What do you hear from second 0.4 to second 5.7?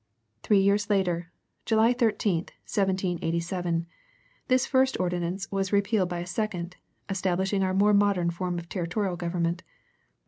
Three years later, July 13, 1787, this first ordinance